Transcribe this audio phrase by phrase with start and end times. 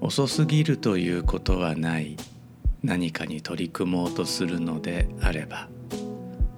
[0.00, 2.16] 遅すぎるということはない。
[2.82, 5.68] 何かに取り組もうとするのであれば。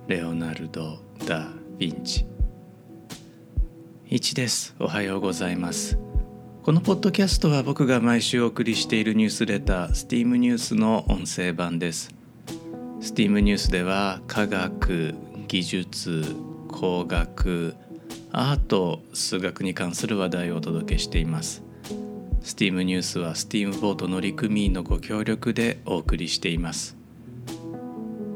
[0.06, 2.26] レオナルド・ダ・ヴィンチ。
[4.08, 4.76] 1です。
[4.78, 5.98] おはようございます。
[6.62, 12.14] このポッドキャストは僕が毎週お送りしているニュースレタースティームニュースの音声版です。
[13.00, 15.14] スティームニュースでは科学
[15.48, 16.24] 技術
[16.68, 17.74] 工学
[18.32, 21.62] アート数学に関する話題をお届けしています。
[22.42, 26.96] スティームニュースはスティームボート乗組員のご協力でお送りしています。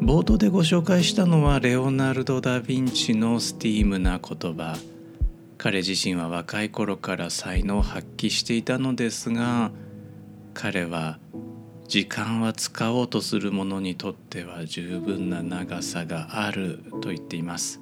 [0.00, 4.76] 冒頭でご紹介したのはレオナルド・ダ・ヴィンチのスティームな言葉。
[5.56, 9.70] 彼自身は若い頃から才能を発揮していたのですが
[10.52, 11.18] 彼は
[11.88, 17.80] 時間は使おうとする者にとっては十分な長さがあると言っています。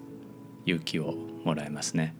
[0.64, 2.14] 勇気をもらえますね。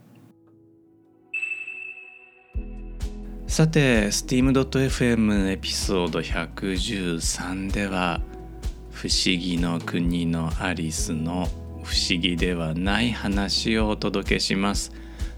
[3.47, 8.23] さて steam.fm エピソード113では
[8.91, 11.49] 「不思議の国のアリス」の
[11.83, 14.93] 不思議ではない話をお届けします。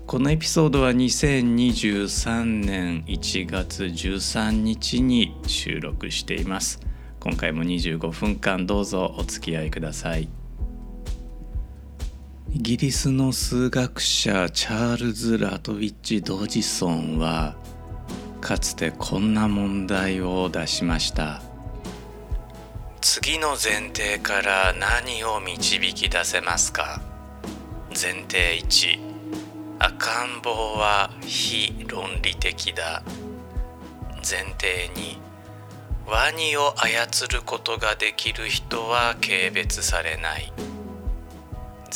[0.07, 6.79] このエピソードは2023年1月13日に収録しています。
[7.21, 10.44] 今回も25分間どうぞお付き合いください。
[12.57, 17.57] イギリスの数学者チャールズ・ラトウィッチ・ドジソンは
[18.41, 21.43] かつてこんな問題を出しました。
[23.01, 27.03] 次の前提から何を導き出せますか？
[27.89, 29.01] 前提1
[29.81, 33.03] 赤ん坊は非論理的だ。
[34.19, 35.19] 前提2
[36.09, 40.53] ワニを操ることができる人は軽蔑されない。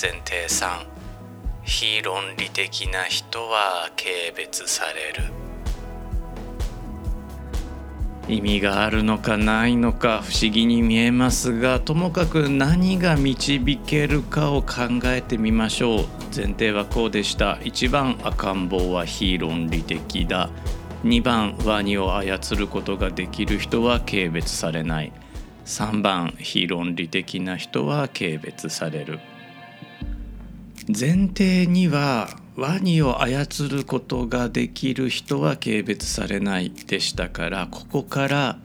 [0.00, 0.86] 前提3
[1.64, 5.32] 非論理的な人は軽蔑される。
[8.28, 16.04] 意味があるのかないのか不思議に見えますがともかく何が導けるかを考えてみましょう。
[16.32, 17.54] 前提はこうでした。
[17.56, 20.48] 1番赤ん坊は非論理的だ。
[21.02, 25.12] 2番ワニを操ることができる人は軽蔑されない。
[25.64, 29.18] 3番非論理的な人は軽蔑される。
[30.90, 38.58] 前提にはワニを操ることができる人は軽蔑されないでしたからここから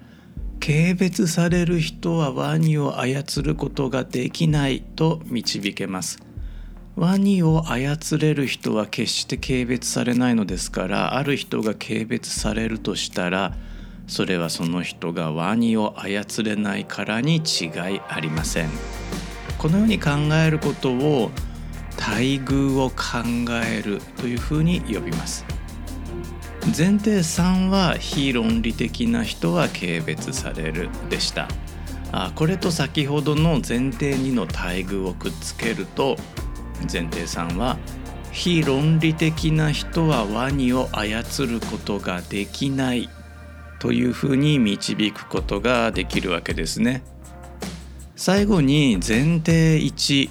[0.61, 6.17] 軽蔑される人はワニを操ることができないと導けます。
[6.95, 13.53] ワニを操れる人は決して軽蔑されないのですからある人が軽蔑されるとしたら
[14.07, 18.69] それはその人がワニを操れないからに違いありません。
[19.57, 21.29] このように考えることを
[21.97, 23.23] 待遇を考
[23.65, 25.45] えるというふうに呼びます。
[26.65, 31.47] 前提3は非論理的な人は軽蔑されるでした。
[32.11, 36.15] あこれと先ほどの前提2の待遇をくっつけると
[36.81, 37.77] 前提3は
[38.31, 43.09] 非論理的な人はワニを操ることができない
[43.79, 47.03] というふうに導くことができるわけですね。
[48.15, 50.29] 最後に前提1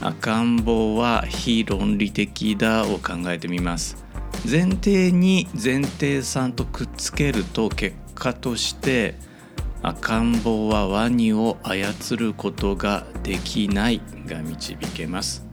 [0.00, 4.04] 赤ん坊は非論理的だを考えてみます。
[4.48, 9.14] 前提に前提3とくっつけると結果として
[9.82, 15.44] 赤ん坊はワニを操ることができないが導けます。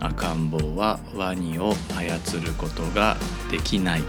[0.00, 3.16] 赤ん坊はワニを操ることが
[3.50, 4.02] できない。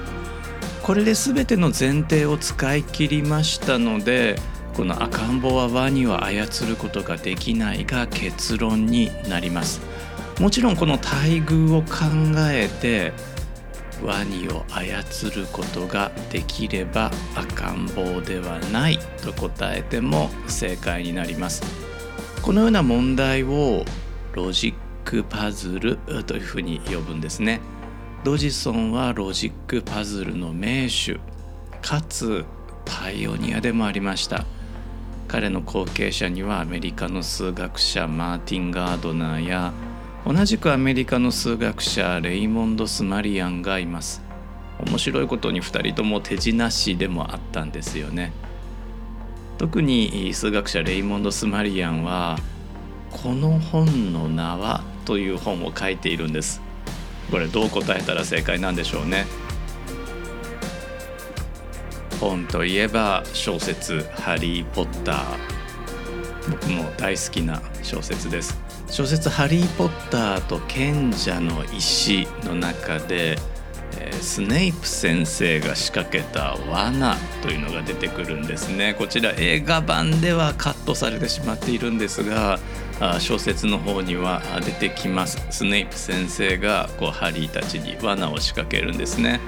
[0.81, 4.37] これで全ての前提を使い切りましたので
[4.73, 9.81] この赤ん坊はワニを操ることができないが結論になります。
[10.39, 13.13] もちろんこの待遇を考えて
[14.03, 21.61] ワニを操ることができれば赤ん坊ではないと答えても正解になります。
[22.41, 23.85] このような問題を
[24.33, 24.73] ロジッ
[25.05, 27.61] クパズルというふうに呼ぶんですね。
[28.23, 31.19] ドジソンはロジックパズルの名手
[31.81, 32.43] かつ
[32.85, 34.45] パイオニアでもありました。
[35.33, 39.73] 彼の後継者にはアメリカの数学者マーティン・ガードナーや
[40.27, 44.21] 同じくアメリカの数学者レイモンド・スマリアンがいます。
[44.85, 48.31] 面白いことに2人とも手品師でもあったんですよね。
[49.57, 52.37] 特に数学者レイモンド・スマリアンは
[53.09, 56.61] 「この本の名は?」という本を書いているんです。
[57.31, 59.25] これどう答えたら正解なんでしょうね。
[62.23, 65.23] 本といえば小説「ハリー・ポッター」
[66.49, 68.29] 僕も大好きな小説。
[68.29, 68.57] です
[68.89, 73.37] 小説「ハリー・ポッターと賢者の石」の中で、
[73.99, 78.95] え、スネイプ先生が仕掛けた罠というのが出てくるんですね。
[78.97, 82.59] こちら映画版ではカットされてしまっているんですが
[83.19, 85.45] 小説の方には出てきます。
[85.49, 89.41] スネイプ先生がこうハリーたちに罠を仕掛けるんですね。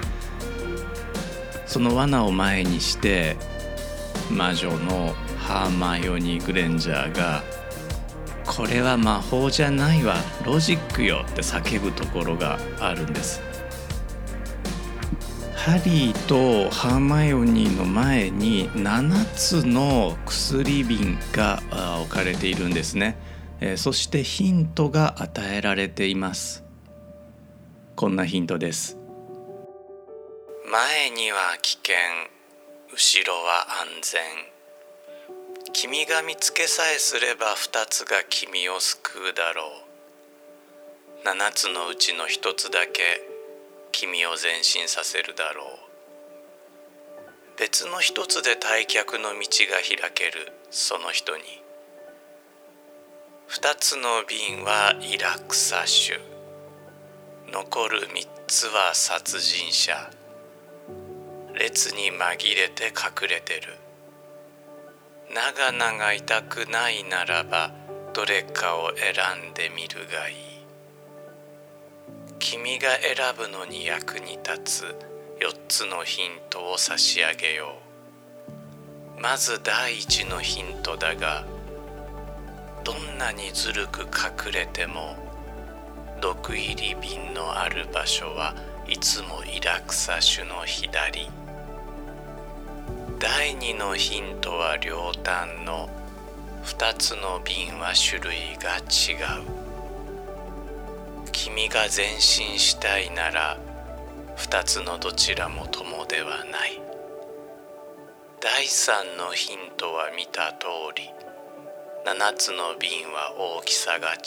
[1.66, 3.36] その罠を前にして
[4.30, 7.42] 魔女のハーマイオニー・グレンジャーが
[8.46, 13.42] これは魔法じゃないわロジックよって叫ぶところがあるんです。
[15.66, 21.60] ハリーとハーマイオニーの前に7つの薬瓶が
[22.02, 23.18] 置かれているんですね、
[23.60, 26.64] えそしてヒントが与えられています。
[27.96, 28.96] こんなヒントです。
[30.68, 31.94] 前には危険
[32.90, 33.66] 後ろは
[34.02, 34.20] 安全。
[35.72, 39.62] 君が見つけさえすれば2つが君を救うだろ
[41.22, 41.24] う。
[41.24, 43.22] 7つのうちの1つだけ
[43.92, 45.68] 君を前進させるだろう。
[47.60, 51.44] 別の一つで退却の道が開けるその人に。
[53.50, 56.18] 2つの瓶はイラクサ種
[57.52, 60.10] 残る3つは殺人者。
[61.58, 63.78] 列に紛れて隠れてる。
[65.34, 67.70] 長々痛くないならば
[68.12, 70.36] どれかを選んでみるがいい。
[72.38, 74.82] 君が選ぶのに役に立つ
[75.40, 77.72] 4つのヒントを差し上げよ
[79.16, 79.20] う。
[79.22, 81.46] まず第一のヒントだが
[82.84, 85.16] どんなにずるく隠れても
[86.20, 88.54] 毒入り瓶のある場所は
[88.86, 91.30] いつもイラクサ種の左。
[93.18, 95.88] 第2のヒントは両端の
[96.64, 99.46] 2つの瓶は種類が違う。
[101.32, 103.58] 君が前進したいなら
[104.36, 106.78] 2つのどちらも友ではない。
[108.38, 111.10] 第3のヒントは見た通り
[112.04, 114.18] 7つの瓶は大きさが違う。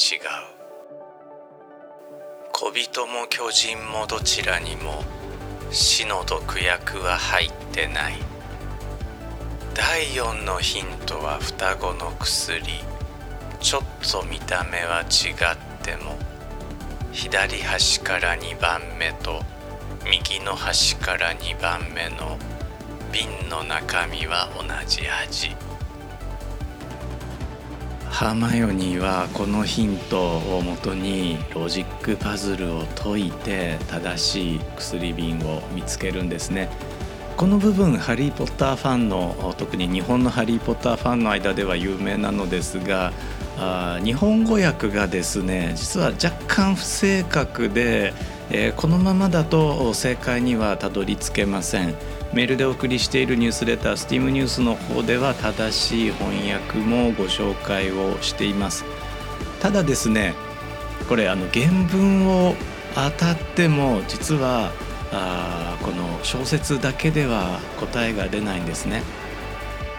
[2.54, 5.04] 小人も巨人もどちらにも
[5.70, 8.29] 死の毒薬は入ってない。
[9.80, 12.62] 第4のヒントは双子の薬。
[13.62, 13.82] ちょっ
[14.12, 16.18] と見た目は違っても
[17.14, 19.42] 左端から2番目と
[20.04, 22.38] 右の端から2番目の
[23.14, 25.56] 瓶の中身は同じ味。
[28.10, 36.70] ハーマイオニーはこのヒントをもとにロジックパズルを解いて正しい薬瓶を見つけるんですね。
[37.40, 43.14] この部分ハリー・ポッターファンの特に日本のハリー・ポッターファンの間では有名なのですが
[43.58, 48.14] あ日本語訳がですね実は若干不正確で、
[48.50, 51.96] えー、このままだと正解にはたどり着けません。
[52.34, 58.84] メールでお送りしているニュースレタースティームニュースの方では正しい翻訳もご紹介をしています。
[59.62, 60.34] ただですね
[61.08, 62.56] これあの原文を
[62.96, 64.74] 当たっても実は
[65.12, 69.04] あこの小説だけでは答えが出ないんですね。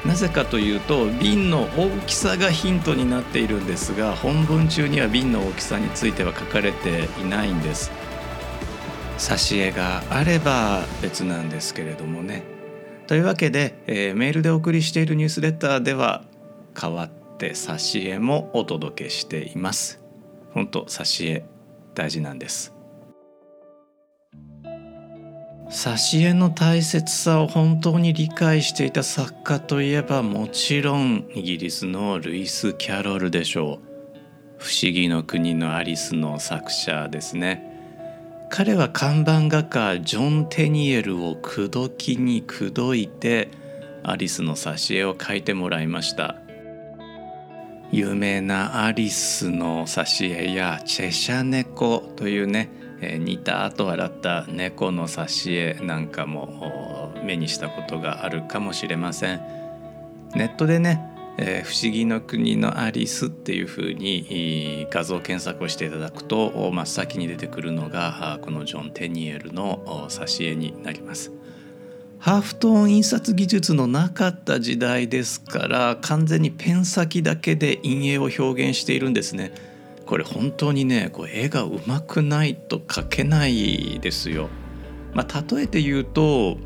[0.05, 7.91] なぜかというと瓶の大きさがヒントになっているんですが本文中には瓶の大きさについては書かれていないんです。
[9.19, 12.43] 挿絵があれば別なんですけれどもね。
[13.07, 16.25] というわけで、えー、メールでお送りしているニュースレターでは
[16.75, 20.01] 代わって挿絵もお届けしています。
[20.55, 21.45] 本当挿絵
[21.95, 22.80] 大事なんです。
[25.71, 33.91] 挿絵の大切さを本当に理解していた作家といえばもちろんイギリスのルイス・キャロルでしょう。
[34.59, 37.65] 不思議の国のアリスの作者ですね。
[38.51, 43.49] 彼は看板画家ジョン・テニエルを口説きに口説いて
[44.03, 46.35] アリスの挿絵を描いてもらいました。
[47.93, 59.41] 有名なアリスの挿絵やチェシャ猫というねえー、似たと笑った猫の挿絵なんかも目にしたことがあるかもしれません。
[60.35, 61.07] ネットでね
[61.43, 71.33] えー、不思議の国のアリスっていうふうに画像検索をしていただくと真っ先に出てくるのがこのジョン・テニエルの挿絵になります。
[72.19, 79.70] ハーフトーン印刷技術のなかった時代ですから完全にペン先だけで陰影を表現しているんですね。
[80.11, 84.49] これ本当にねこう絵がうまくないと描けないですよ。
[85.15, 86.59] まあ、例えて言うと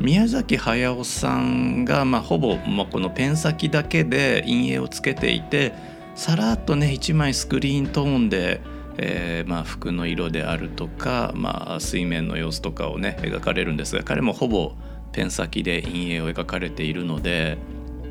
[0.00, 5.74] 宮崎駿さんが、まあ、ほぼ、まあ、このペン先だけで陰影をつけていて
[6.14, 8.62] さらっとね1枚スクリーントーンで、
[8.96, 14.72] えー、まあ、服の色であるとか、まあ、水面の様子とかをね描かれるんですが彼もほぼ
[15.12, 17.58] ペン先で陰影を描かれているので、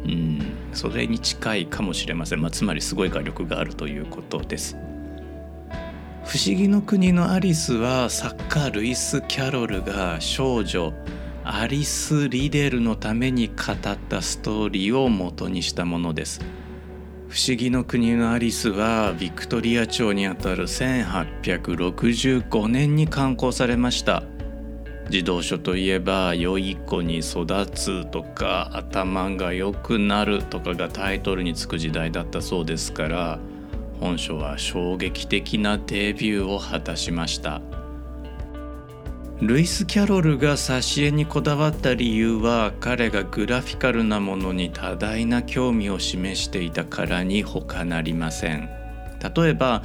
[0.06, 0.42] うん、
[0.74, 4.78] それに近いかもしれません、まあ、つまりすごい画力があるということです。
[6.26, 10.92] 不思議の国のアリスは作家ルイス・キャロルが少女
[11.44, 16.42] アリス・リデルのために語ったストーリーを元にしたものです。
[17.36, 24.24] 不思議の国のアリスはビクトリア朝にあたる1865年に刊行されました
[25.10, 33.40] 児童書といえば「良い子に育つ」とか「頭が良くなる」とかがタイトルにつく時代だったそうですから
[34.00, 37.62] 本書は衝撃的なデビューを果たしました。
[39.42, 48.70] ルイス・キャロルが挿絵にこだわった理由は彼がグラフィカルなものに多大な興味を示していたからに他なりません。
[49.36, 49.84] 例えば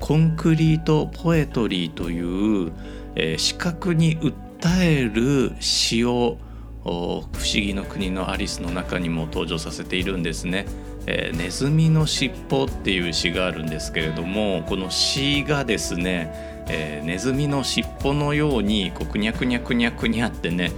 [0.00, 2.20] コンクリートポエトリーとい
[2.68, 2.72] う、
[3.16, 4.32] えー、視覚に訴
[4.80, 6.38] える詩を
[6.84, 10.66] 不思議の国のアリスの中にも登場させているんですね。
[11.06, 20.72] えー、ネズミの尻尾っていう詩があるんですけれどもこの詩がですね、えー、ネズミの尻尾のようにこうくにゃくにゃくにゃくにゃってね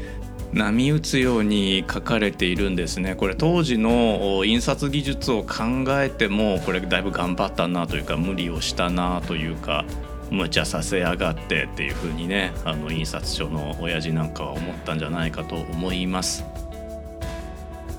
[0.53, 9.85] 波打つように書かれているんですねこれ当時の印刷技術を考えてもこれだいぶ頑張ったなというか無理をしたなというか
[10.31, 16.45] 無茶させやがってっていう風にねあの印刷所の親父なんかは思ったんじゃないかと思います。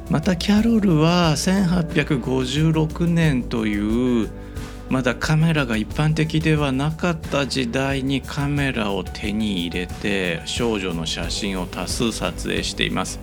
[0.10, 4.30] またキャロルは1856年という
[4.90, 13.20] まだカメラが一般的ではなかった時代にカメラを手に入れて少女の写真を多数撮影しています。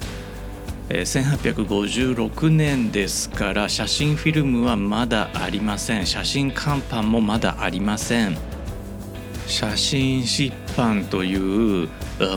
[0.89, 8.39] 1856年ですから写真フィルムはまだありません写真乾板もまだありません
[9.47, 11.89] 写真出版という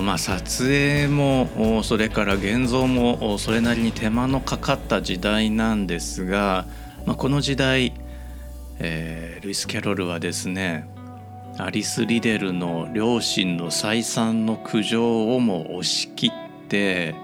[0.02, 6.66] まあ、撮影もそれから現像もそれなりに手間のかかった時代なんですが、
[7.06, 7.94] まあ、この時代、
[8.80, 10.88] えー、ルイス・キャロルはですね
[11.58, 17.16] アリス・リデルの両親の再三の苦情をも押し切って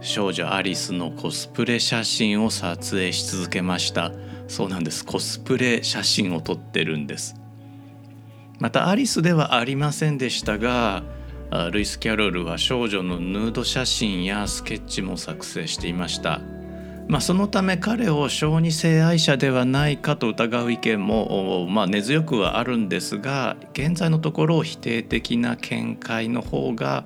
[0.00, 4.12] 少女アリスのコスプレ写真を撮影し続けました。
[4.48, 5.04] そうなんです。
[5.04, 7.43] コスプレ写真を撮ってるんです。
[8.64, 11.02] またアリスではありませんでしたが
[11.70, 16.40] ルイス・キャロルは少女のヌード写真やスケッチも作成していました。
[17.06, 27.04] まあ、そのため彼を小児性愛者ではないかと疑う意見も、まあ、根強くはあるんですが現在のところ否定的な見解の方が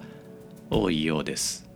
[0.70, 1.68] 多いようです。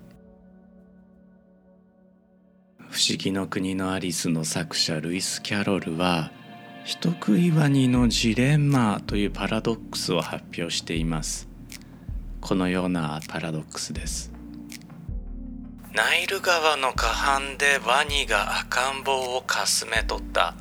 [2.78, 6.30] 不思議の国のアリスの作者ルイス・キャロルは
[6.84, 11.48] 人食いワニのジレンマというパラドックスを発表しています。
[12.40, 14.32] このようなパラドックスです。
[15.94, 20.54] ナイル川の河畔でワニが赤ん坊をかすめ取った。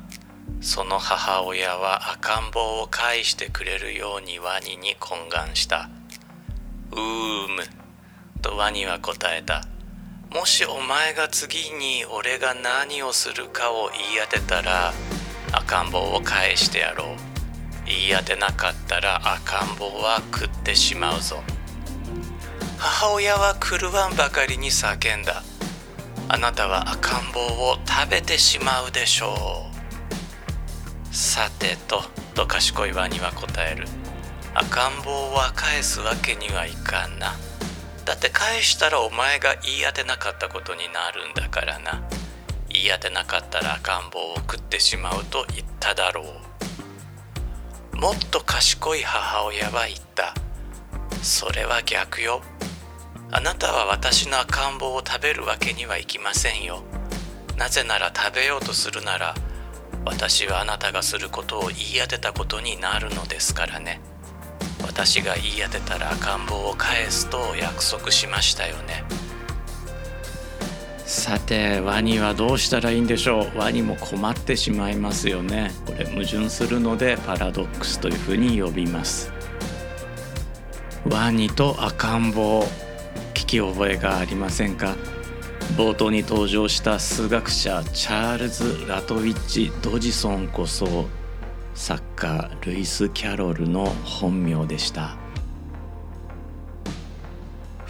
[0.60, 5.90] その母親は赤ん坊を返してくれるようにワニに懇願した。
[6.92, 6.98] うー
[7.48, 7.64] む。
[8.40, 9.64] とワニは答えた。
[10.32, 14.92] もしお前が次に俺が何をするかを言い当てたら
[15.52, 17.06] 赤ん坊を返してやろう。
[17.84, 21.42] 言い当てなかったら赤ん坊は食ってしまうぞ。
[22.78, 25.42] 母親は狂わんばかりに叫んだ。
[26.28, 29.66] あなたは赤ん坊を食べてしまうでしょ
[31.10, 31.14] う。
[31.14, 32.02] さてと
[32.34, 33.86] と賢いワニは答える。
[34.54, 37.34] 赤ん坊は返すわけにはいかんな。
[38.04, 42.02] だって返したらお前が言い当てなかったことになるんだからな。
[42.72, 46.24] 言い当てなかったら赤ん坊を食ってしまうと言っただろ
[47.92, 47.96] う。
[47.96, 50.34] もっと賢い母親は言った。
[51.22, 52.42] それは逆よ。
[53.30, 56.82] あなたは私の赤ん坊を食べるわけにはいきませんよ。
[57.56, 59.34] なぜなら食べようとするなら
[60.04, 64.00] 私はあなたがすることを言い当てたことになるのですからね。
[64.82, 69.04] 私が言い当てたら赤ん坊を返すと約束しましたよね。
[71.12, 73.58] さてワニはどうしたらいいんでしょう。
[73.58, 75.70] ワニも困ってしまいますよね。
[75.84, 79.30] これ矛盾するのでパラドックスというふうに呼びます。
[81.04, 82.62] ワニと赤ん坊。
[83.34, 84.96] 聞き覚えがありませんか？
[85.76, 91.04] 冒頭に登場した数学者チャールズ・ラトウィッチ・ドジソンこそ
[91.74, 95.21] 作家ルイス・キャロルの本名でした。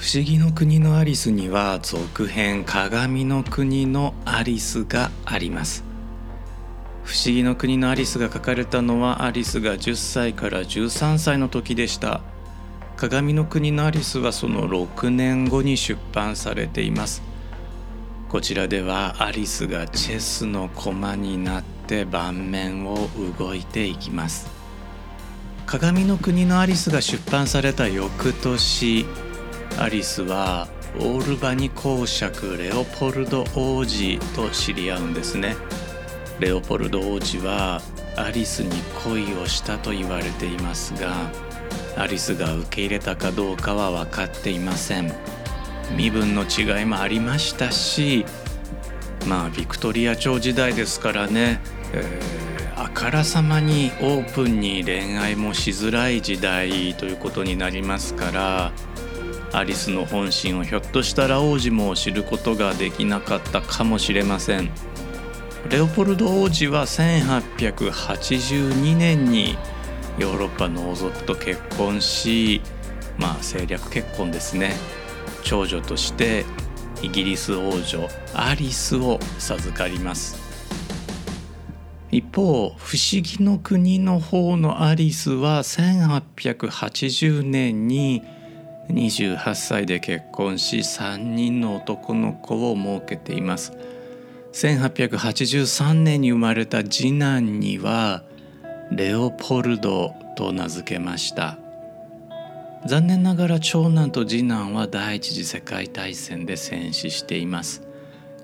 [0.02, 5.84] 不思議の国のアリスには続編鏡の国のアリスがあります。
[7.04, 12.20] 不思議の国のアリスが書かれたのはアリスが10歳から13歳の時でした。
[12.96, 17.22] 鏡の国のアリスはその6年後に出版されています。
[18.28, 24.50] こちらではアリスがチェスの駒になって盤面を動いていきます。
[25.64, 29.06] 鏡の国のアリスが出版された翌年
[29.78, 35.56] アリスはオールバニ公爵レオポルド王子と知り合うんですね。
[36.38, 37.80] レオポルド王子は
[38.16, 38.70] アリスに
[39.04, 41.30] 恋をしたと言われていますが
[41.96, 45.12] アリスが受け入れたかどうかは分かっていません。
[45.96, 48.24] 身分の違いもありましたし
[49.26, 51.60] まあビクトリア朝時代ですからね、
[51.92, 58.72] えー、あからさまにオープンに恋愛もしづらい時代ということになりますから
[59.52, 64.70] アリスの本心をひょっとしたら王子も知ることができなかったかもしれません。
[65.68, 69.58] レオポルド王子は1882年に
[70.18, 72.62] ヨーロッパの王族と結婚し
[73.18, 74.72] まあ政略結婚ですね。
[75.44, 76.44] 長女として
[77.02, 80.40] イギリス王女アリスを授かります。
[82.10, 88.22] 一方不思議の国の方のアリスは1880年に
[88.88, 93.72] 28歳で結婚し3人の男の子を設けています。
[94.52, 98.22] 1883年に生まれた次男には
[98.90, 101.58] レオポルドと名付けました。
[102.84, 107.82] 残念ながら長男と次男は第一次世界大戦で戦死しています。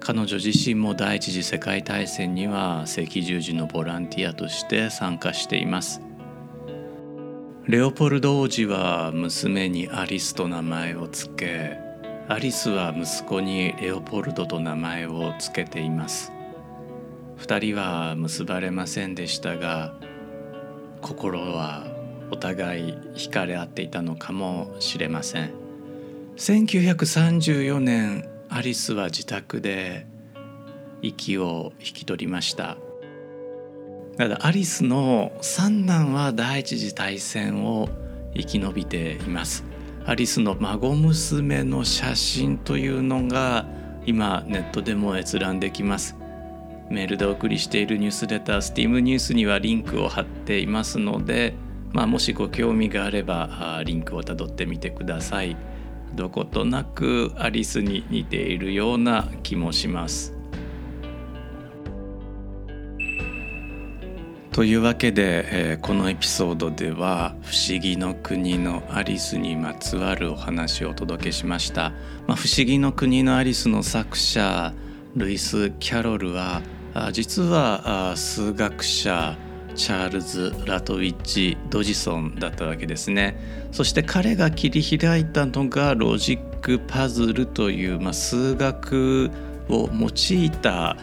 [0.01, 6.08] 彼女自身も第一次世界大戦には赤十字のボランティアとして参加しています。
[7.69, 11.77] レオポルド王子は娘にアリスと名前を付け
[12.27, 16.33] アリスは息子にレオポルドと名前を付けています。
[17.37, 19.93] 二人は結ばれませんでしたが
[21.03, 21.87] 心は
[22.31, 25.53] お互い惹かれ合っていたのかもしれません。
[26.39, 30.07] 1934年アリスは自宅で
[31.03, 32.79] 息を引き取りました。
[34.19, 37.89] ただアリスの三男は第一次大戦を
[38.35, 39.63] 生き延びています。
[40.07, 43.65] アリスの孫娘の写真というのが
[44.07, 46.17] 今ネットでも閲覧できます。
[46.91, 51.55] メールでお送りしているニュースレタースティームニュースにはリンクを貼っていますので、
[51.93, 55.57] まあ、もしご興味があればリンクをたどってみてください。
[56.17, 60.38] どことなくアリスに似ているような気もします。
[64.59, 71.93] というわけで、えー、このエピソードでは「不思議の国のアリス」にまつわるお話をお届けしました。
[72.27, 74.75] まあ、不思議の国のアリスの作者
[75.15, 76.63] ルイス・キャロルは
[77.13, 79.37] 実は数学者
[79.77, 83.39] チャールズ・ラトウィッチ・ドジソンだったわけですね
[83.71, 89.31] そして彼が切り開いたのがロジックパズルという、まあ、数学
[89.69, 90.97] を用いた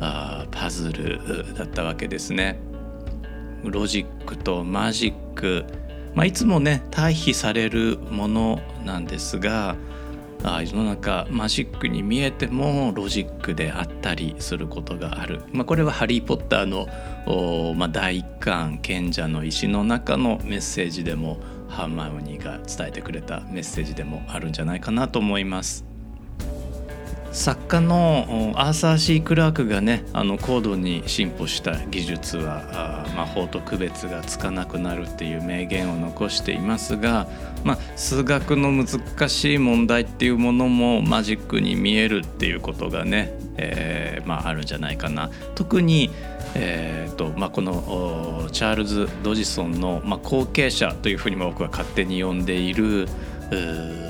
[0.00, 1.20] あパズル
[1.52, 2.71] だったわけですね。
[3.64, 5.64] ロジックとマジック、
[6.14, 9.76] まあ、いつもね対比されるものなんですが
[10.42, 16.88] 世の中マジックに見えてもロジックであったりすることがある、まあ、これは「ハリー・ポッターの」
[17.76, 25.91] まあ、第一巻賢者の石の中のメッセージでもハーマイオニーが伝えてくれたメッセージでもあるんじゃないかなと思います。
[27.32, 37.26] 作家のアーサー・シー・クラークがねあの高度に進歩した技術は魔法と区別がつかなくなるっていう名言を残していますが、
[37.64, 45.30] まあ、数学の難しい問題っていうものもマジックに見えるっていうことがね、えーまあ、あるんじゃないかな。
[45.54, 46.10] 特に
[46.54, 53.08] えーとまあ、このチャールズ・ドジソンの、まあ、後継者というふうに僕は勝手に呼んでいる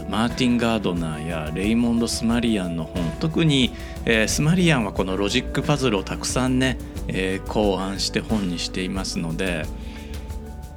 [0.08, 3.72] マーティン・ガードナーやレイモンド・スマリアンの本特に、
[4.04, 6.78] えー、スマリアンはこのロジックパズルをたくさんね、
[7.08, 9.64] えー、考案して本にしていますので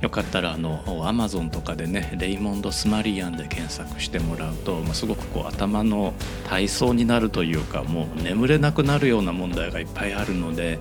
[0.01, 6.13] よかったらあのアマゾンとかでねレイモンド・スマリアンで検索してもらうと、まあ、すごくこう頭の
[6.47, 10.79] 体操になるというかもう眠れなくなるような問題がいっぱいあるので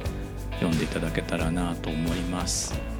[0.60, 2.93] 読んでいただけたらなと思います。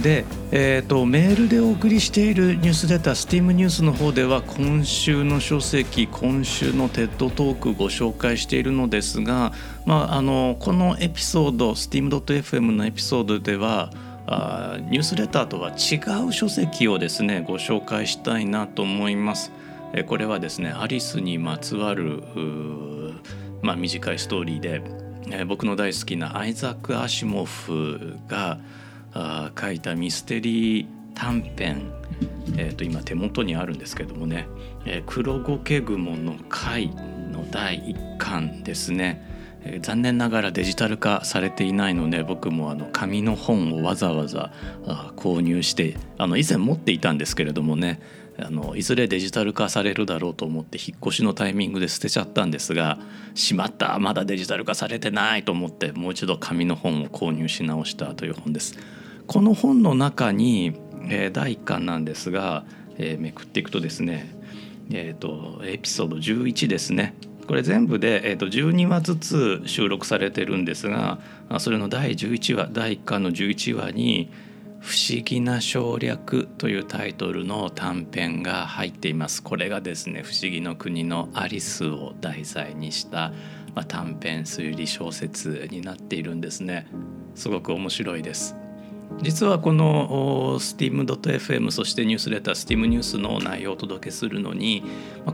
[0.00, 9.52] で、えーと、メールでお送りしているニュースレター STEAM ニュースの方では今週の書籍今週の TED トークご紹介しているのですが、
[9.86, 13.90] まあ、あのこのエピソード STEAM.fm のエピソードでは
[14.26, 19.52] あニュースレターとは違う書籍をですねご紹介したいなと思います。
[19.94, 22.22] えこれはですねアリスにまつわる
[23.62, 24.82] まあ、短いストーリーで
[25.30, 28.58] え、僕の大好きなアイザック・アシモフが
[29.14, 31.92] あ書いたミステリー短編、
[32.56, 34.46] えー、と今手元にあるんですけどもね
[34.86, 36.88] 「えー、黒苔雲の会」
[37.32, 39.26] の第1巻ですね。
[39.64, 44.52] えー、残念ながらデジタル化されていないので僕もあの紙の本をわざわざ
[44.86, 48.00] あ購入してあの以前持っていたんですけれどもね
[48.40, 52.98] あのいずれデジタル化されるだろうと思って引っ越しのタイミングで捨てちゃったんですが
[53.34, 58.78] しまったまだデジタル化されてないと思ってもう一度紙の本を購入し直したという本です。
[59.28, 60.72] この本の中に、
[61.10, 62.64] えー、第1巻なんですが、
[62.96, 64.34] えー、めくっていくとですね、
[64.90, 67.14] えーと、エピソード11ですね。
[67.46, 71.18] これ全部で、えーと、12話ずつ収録されてるんですが
[71.60, 74.30] それの第11話第1巻の11話に
[74.80, 79.42] 「不思議な省略」というタイトルの短編が入っています。
[79.42, 83.32] これがですね不思議の国のアリスを題材にした、
[83.74, 86.86] まあ、短編推理小説になっているんですね。
[87.34, 88.56] すごく面白いです。
[89.22, 94.84] 実はこの steam.fm そしてニュースレター steam ニュースの内容をお届けするのに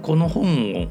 [0.02, 0.88] この本を、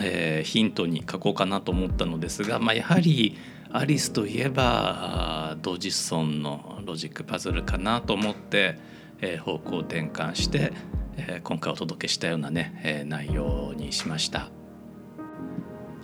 [0.00, 3.36] えー、ヒントに書こうかなと思ったのですが、まあ、やはり
[3.70, 8.78] アリスといえば同時尊のロジックパズルかなと思って、
[9.20, 10.72] えー、方向転換して、
[11.16, 14.50] えー、今回お届けしたようなね、えー、内容にしました。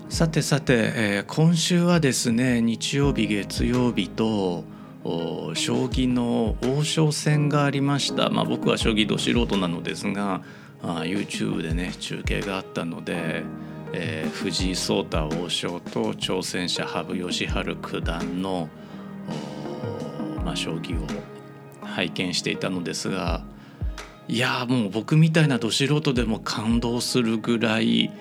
[0.08, 4.64] さてさて、えー、今週はですね日曜日月曜日と
[5.54, 10.42] 将棋の王将戦がありました、まあ、僕は将棋ど素人なのですが
[10.82, 13.42] あ YouTube でね中継があったので、
[13.92, 18.68] えー、藤井聡太王将と挑戦者羽生善治九段の、
[20.44, 21.06] まあ、将棋を
[21.82, 23.42] 拝見していたのですが
[24.28, 28.12] いやもう僕みたいなど素人でも感動するぐらい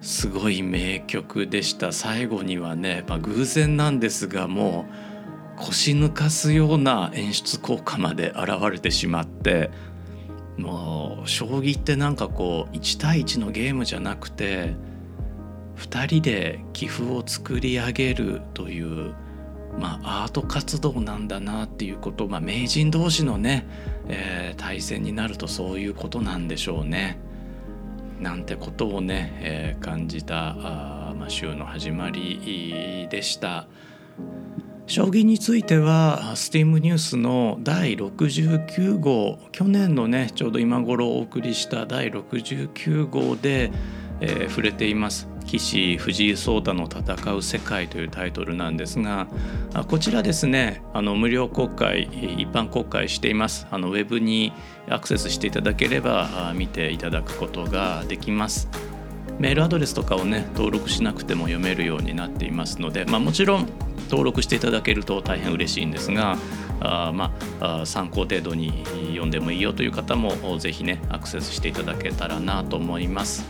[0.00, 1.92] すごい名曲でした。
[1.92, 5.11] 最後にはね、まあ、偶然なんですがもう
[5.62, 9.70] 腰抜かすような演出効果まで現れてしまって
[10.58, 14.74] もう将棋ってなんかこう1対1のゲームじゃなくて
[15.76, 19.14] 2人で棋譜を作り上げるという、
[19.78, 23.66] まあ、アート活動なんだなっていうこと、まあ、名人同士のね、
[24.08, 27.18] えー、対戦になるとそういうことなんでしょうね。
[28.20, 33.66] なんてことをね、えー、感じたあ、まあ、週の始まりでした。
[34.86, 43.72] 将棋については STEAM ニュースの第69号去年のねちょうど今頃お送りした第69号で、
[44.20, 45.28] えー、触れています。
[45.42, 49.26] 棋士藤井聡太の戦う世界というタイトルなんですが
[49.88, 53.66] こちらですねあの無料公開一般公開しています。
[53.70, 54.52] あのウェブに
[54.88, 58.68] アクセスしていただければ見ていただくことができます。
[59.42, 63.66] メールアドレスとかをね登録しなくても読めるようになっていますので、まあ、もちろん
[64.08, 66.38] 登録していただけると大変嬉しいんですが
[66.78, 73.44] あまあ参考程度に読んでもいいよという方もぜひねアクセスしていただけたらなと思います。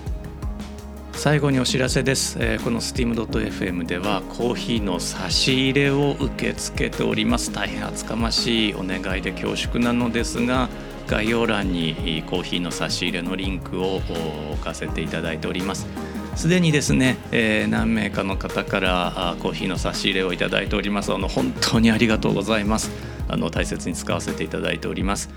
[1.12, 7.52] 最後にお知らせです、えー、この steam.fm ではコーヒーの差し入れを受け付けております。
[7.52, 10.70] 大変厚かましいお願いで恐縮なのですが
[11.06, 14.00] 概要欄にコーヒーの差し入れのリンクを
[14.52, 15.86] 置かせていただいております。
[16.36, 21.12] すでにですね、えー、何名かの方からコーヒーの差し入れをいただいております。
[21.12, 22.90] あの本当にありがとうございます。
[23.28, 25.30] あの大切に使わせていただいております。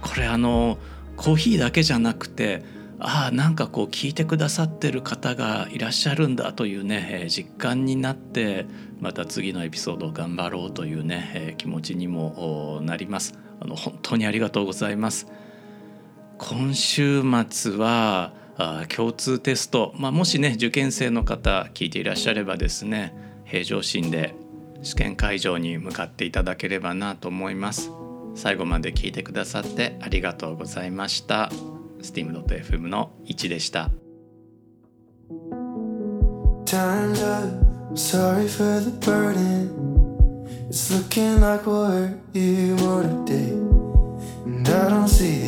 [0.00, 0.78] これあの
[1.16, 2.62] コーヒーだけじゃなくて
[2.98, 8.66] ああなんかこう聞いてくださってる方がいらっしゃるんだというね、えー、実感になって
[9.00, 13.34] また次のエピソードを頑張ろうというね、えー、気持ちにもなります。
[13.60, 15.26] あの本当にありがとうございます。
[16.38, 24.34] 今週末はあ共通テスト、まあ、もしね受験生の方聞いていらっしゃればですね平常心で
[24.82, 27.90] 試験会場に向かっていただければなと思います。
[28.34, 31.50] 最後まで聞いてくださってありがとうございました。
[32.00, 33.90] steam.fm の1でした。
[40.70, 43.50] It's looking like we'll hurt you more today
[44.46, 45.39] And I don't see